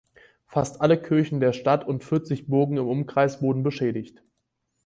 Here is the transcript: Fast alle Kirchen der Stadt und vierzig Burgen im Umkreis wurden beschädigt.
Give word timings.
Fast 0.47 0.81
alle 0.81 0.99
Kirchen 0.99 1.39
der 1.41 1.53
Stadt 1.53 1.87
und 1.87 2.03
vierzig 2.03 2.47
Burgen 2.47 2.77
im 2.77 2.87
Umkreis 2.87 3.39
wurden 3.39 3.61
beschädigt. 3.61 4.23